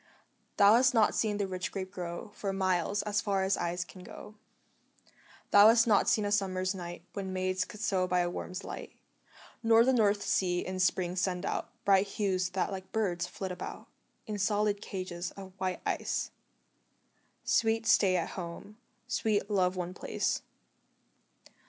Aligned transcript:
Thou 0.57 0.73
hast 0.73 0.95
not 0.95 1.13
seen 1.13 1.37
the 1.37 1.45
rich 1.45 1.71
grape 1.71 1.91
grow 1.91 2.31
For 2.33 2.51
miles, 2.51 3.03
as 3.03 3.21
far 3.21 3.43
as 3.43 3.55
eyes 3.55 3.85
can 3.85 4.03
go; 4.03 4.33
Thou 5.51 5.67
hast 5.67 5.85
not 5.85 6.09
seen 6.09 6.25
a 6.25 6.31
summer's 6.31 6.73
night 6.73 7.03
When 7.13 7.31
maids 7.31 7.65
could 7.65 7.81
sew 7.81 8.07
by 8.07 8.21
a 8.21 8.29
worm's 8.31 8.63
light; 8.63 8.95
Nor 9.61 9.85
the 9.85 9.93
North 9.93 10.23
Sea 10.23 10.65
in 10.65 10.79
spring 10.79 11.15
send 11.15 11.45
out 11.45 11.69
Bright 11.85 12.07
hues 12.07 12.49
that 12.53 12.71
like 12.71 12.91
birds 12.91 13.27
flit 13.27 13.51
about 13.51 13.89
In 14.25 14.39
solid 14.39 14.81
cages 14.81 15.29
of 15.37 15.53
white 15.59 15.81
ice 15.85 16.31
Sweet 17.43 17.85
Stay 17.85 18.15
at 18.17 18.29
Home, 18.29 18.77
sweet 19.07 19.51
Love 19.51 19.75
one 19.75 19.93
place. 19.93 20.41